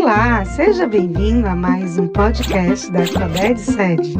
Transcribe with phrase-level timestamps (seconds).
[0.00, 4.14] Olá, seja bem-vindo a mais um podcast da Alfabete Sede.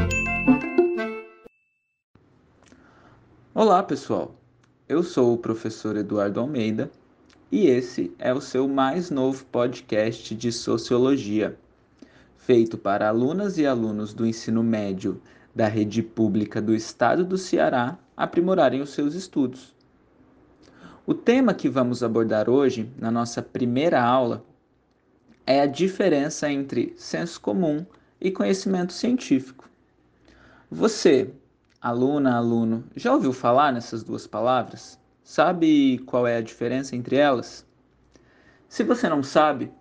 [3.54, 4.34] Olá, pessoal.
[4.88, 6.90] Eu sou o professor Eduardo Almeida
[7.50, 11.56] e esse é o seu mais novo podcast de sociologia,
[12.36, 15.22] feito para alunas e alunos do ensino médio
[15.54, 19.72] da rede pública do estado do Ceará aprimorarem os seus estudos.
[21.06, 24.44] O tema que vamos abordar hoje, na nossa primeira aula,
[25.48, 27.86] é a diferença entre senso comum
[28.20, 29.66] e conhecimento científico.
[30.70, 31.30] Você,
[31.80, 35.00] aluna, aluno, já ouviu falar nessas duas palavras?
[35.24, 37.64] Sabe qual é a diferença entre elas?
[38.68, 39.72] Se você não sabe,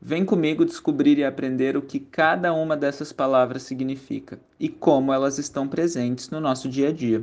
[0.00, 5.36] vem comigo descobrir e aprender o que cada uma dessas palavras significa e como elas
[5.36, 7.22] estão presentes no nosso dia a dia.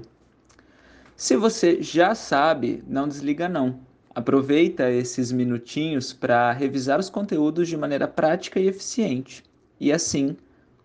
[1.15, 3.79] Se você já sabe, não desliga não.
[4.13, 9.41] Aproveita esses minutinhos para revisar os conteúdos de maneira prática e eficiente
[9.79, 10.35] e assim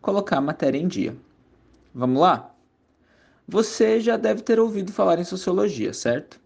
[0.00, 1.16] colocar a matéria em dia.
[1.92, 2.54] Vamos lá?
[3.48, 6.40] Você já deve ter ouvido falar em sociologia, certo?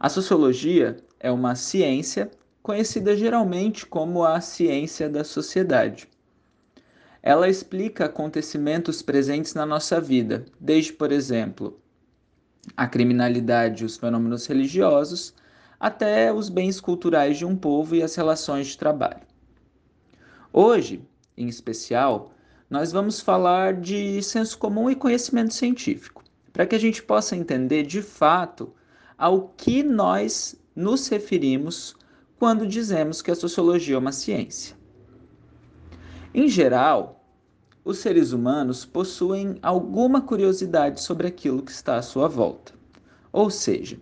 [0.00, 2.30] A sociologia é uma ciência
[2.62, 6.08] conhecida geralmente como a ciência da sociedade.
[7.22, 11.78] Ela explica acontecimentos presentes na nossa vida, desde, por exemplo,
[12.76, 15.34] a criminalidade e os fenômenos religiosos,
[15.78, 19.22] até os bens culturais de um povo e as relações de trabalho.
[20.52, 21.02] Hoje,
[21.36, 22.32] em especial,
[22.68, 27.82] nós vamos falar de senso comum e conhecimento científico, para que a gente possa entender
[27.82, 28.72] de fato
[29.16, 31.94] ao que nós nos referimos
[32.38, 34.76] quando dizemos que a sociologia é uma ciência.
[36.34, 37.24] Em geral,
[37.84, 42.74] os seres humanos possuem alguma curiosidade sobre aquilo que está à sua volta.
[43.32, 43.98] Ou seja,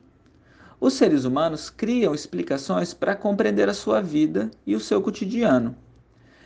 [0.85, 5.75] os seres humanos criam explicações para compreender a sua vida e o seu cotidiano.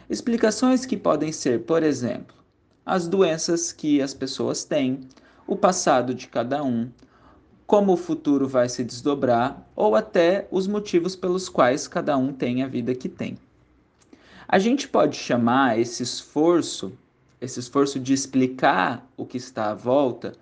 [0.09, 2.37] Explicações que podem ser, por exemplo,
[2.87, 5.01] as doenças que as pessoas têm,
[5.45, 6.89] o passado de cada um,
[7.67, 12.63] como o futuro vai se desdobrar ou até os motivos pelos quais cada um tem
[12.63, 13.37] a vida que tem.
[14.47, 16.93] A gente pode chamar esse esforço,
[17.41, 20.33] esse esforço de explicar o que está à volta,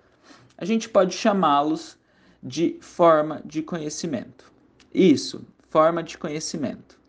[0.55, 1.96] a gente pode chamá-los
[2.41, 4.51] de forma de conhecimento.
[4.93, 6.99] Isso, forma de conhecimento.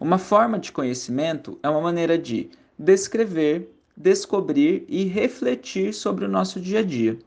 [0.00, 6.60] Uma forma de conhecimento é uma maneira de descrever, descobrir e refletir sobre o nosso
[6.60, 7.18] dia a dia.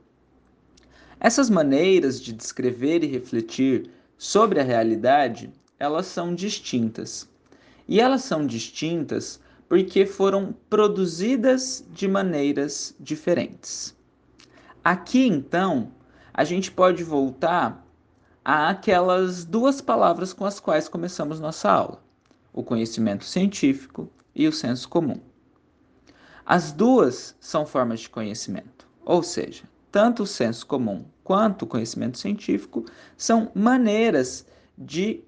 [1.19, 7.27] Essas maneiras de descrever e refletir sobre a realidade, elas são distintas.
[7.87, 13.95] E elas são distintas porque foram produzidas de maneiras diferentes.
[14.83, 15.91] Aqui, então,
[16.37, 17.83] a gente pode voltar
[18.45, 22.05] àquelas duas palavras com as quais começamos nossa aula
[22.53, 25.19] o conhecimento científico e o senso comum.
[26.45, 32.17] As duas são formas de conhecimento, ou seja, tanto o senso comum quanto o conhecimento
[32.17, 34.45] científico são maneiras
[34.77, 35.23] de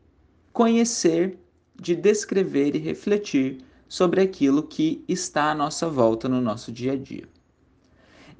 [0.53, 1.37] conhecer,
[1.75, 6.97] de descrever e refletir sobre aquilo que está à nossa volta no nosso dia a
[6.97, 7.27] dia.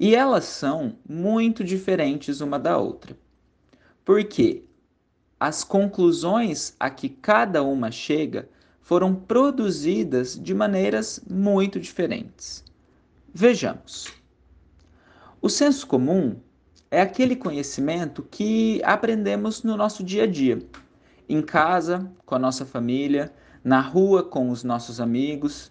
[0.00, 3.14] E elas são muito diferentes uma da outra.
[4.02, 4.64] Porque
[5.38, 8.48] as conclusões a que cada uma chega
[8.80, 12.64] foram produzidas de maneiras muito diferentes.
[13.34, 14.08] Vejamos.
[15.42, 16.36] O senso comum
[16.90, 20.58] é aquele conhecimento que aprendemos no nosso dia a dia,
[21.28, 23.30] em casa, com a nossa família,
[23.62, 25.70] na rua, com os nossos amigos,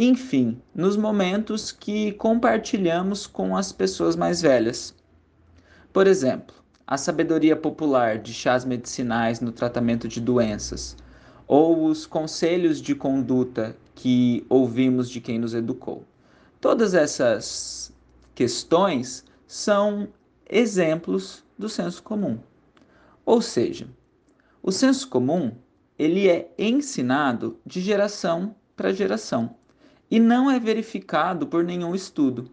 [0.00, 4.94] enfim, nos momentos que compartilhamos com as pessoas mais velhas.
[5.92, 6.54] Por exemplo,
[6.86, 10.96] a sabedoria popular de chás medicinais no tratamento de doenças
[11.48, 16.04] ou os conselhos de conduta que ouvimos de quem nos educou.
[16.60, 17.92] Todas essas
[18.36, 20.06] questões são
[20.48, 22.38] exemplos do senso comum.
[23.26, 23.88] Ou seja,
[24.62, 25.56] o senso comum
[25.98, 29.58] ele é ensinado de geração para geração
[30.10, 32.50] e não é verificado por nenhum estudo.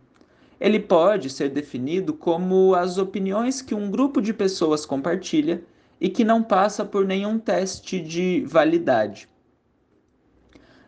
[0.59, 5.63] Ele pode ser definido como as opiniões que um grupo de pessoas compartilha
[5.99, 9.27] e que não passa por nenhum teste de validade.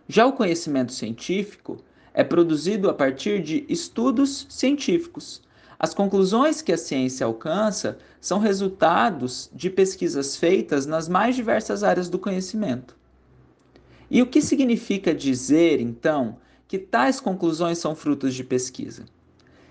[0.07, 1.77] Já o conhecimento científico
[2.13, 5.41] é produzido a partir de estudos científicos.
[5.77, 12.09] As conclusões que a ciência alcança são resultados de pesquisas feitas nas mais diversas áreas
[12.09, 12.95] do conhecimento.
[14.09, 16.37] E o que significa dizer, então,
[16.67, 19.05] que tais conclusões são frutos de pesquisa?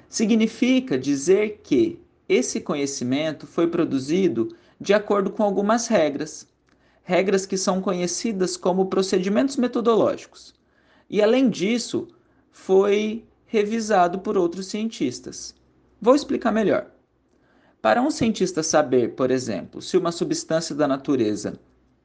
[0.09, 6.47] Significa dizer que esse conhecimento foi produzido de acordo com algumas regras,
[7.03, 10.55] regras que são conhecidas como procedimentos metodológicos.
[11.09, 12.09] e, além disso,
[12.51, 15.55] foi revisado por outros cientistas.
[16.01, 16.91] Vou explicar melhor.
[17.81, 21.61] Para um cientista saber, por exemplo, se uma substância da natureza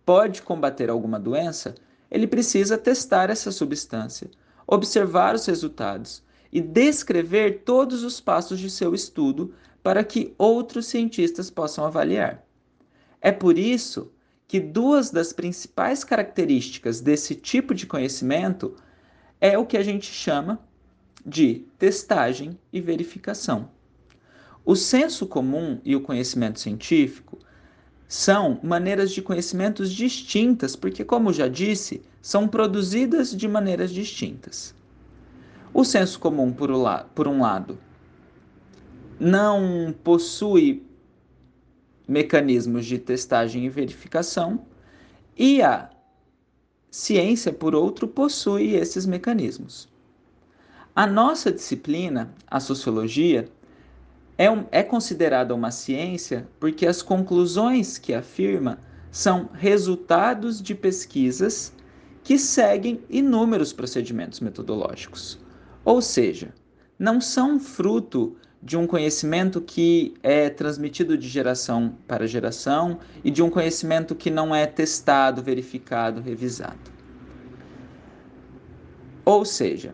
[0.05, 1.73] pode combater alguma doença,
[2.11, 4.29] ele precisa testar essa substância,
[4.71, 9.53] observar os resultados e descrever todos os passos de seu estudo
[9.83, 12.41] para que outros cientistas possam avaliar.
[13.19, 14.13] É por isso
[14.47, 18.73] que duas das principais características desse tipo de conhecimento
[19.41, 20.57] é o que a gente chama
[21.25, 23.69] de testagem e verificação.
[24.63, 27.37] O senso comum e o conhecimento científico
[28.11, 34.75] são maneiras de conhecimentos distintas, porque, como já disse, são produzidas de maneiras distintas.
[35.73, 36.69] O senso comum, por,
[37.15, 37.79] por um lado,
[39.17, 40.85] não possui
[42.05, 44.65] mecanismos de testagem e verificação,
[45.37, 45.89] e a
[46.91, 49.87] ciência, por outro, possui esses mecanismos.
[50.93, 53.47] A nossa disciplina, a sociologia,
[54.41, 58.79] é, um, é considerada uma ciência porque as conclusões que afirma
[59.11, 61.71] são resultados de pesquisas
[62.23, 65.39] que seguem inúmeros procedimentos metodológicos.
[65.85, 66.55] Ou seja,
[66.97, 73.43] não são fruto de um conhecimento que é transmitido de geração para geração e de
[73.43, 76.91] um conhecimento que não é testado, verificado, revisado.
[79.23, 79.93] Ou seja,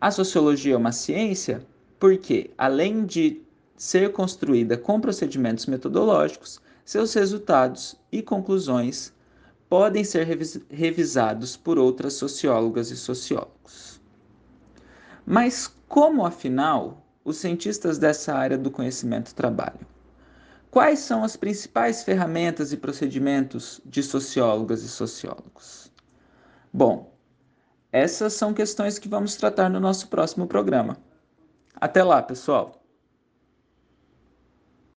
[0.00, 1.66] a sociologia é uma ciência
[1.98, 3.42] porque, além de
[3.80, 9.10] ser construída com procedimentos metodológicos, seus resultados e conclusões
[9.70, 10.26] podem ser
[10.68, 13.98] revisados por outras sociólogas e sociólogos.
[15.24, 19.86] Mas como, afinal, os cientistas dessa área do conhecimento trabalham?
[20.70, 25.90] Quais são as principais ferramentas e procedimentos de sociólogas e sociólogos?
[26.70, 27.14] Bom,
[27.90, 30.98] essas são questões que vamos tratar no nosso próximo programa.
[31.80, 32.79] Até lá, pessoal!